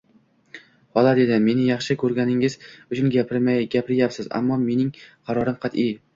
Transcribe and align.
Hola,— 0.95 1.11
dedi,— 1.19 1.35
meni 1.47 1.67
yaxshi 1.67 1.97
ko'rganingiz 2.05 2.57
uchun 2.97 3.13
gapiryapsiz, 3.77 4.33
ammo 4.41 4.61
mening 4.67 4.93
qarorim 5.05 5.63
qatiy. 5.69 5.97